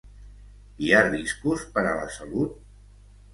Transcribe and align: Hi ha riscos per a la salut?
Hi 0.85 0.89
ha 0.93 1.01
riscos 1.07 1.67
per 1.77 1.85
a 1.91 1.93
la 1.99 2.09
salut? 2.17 2.57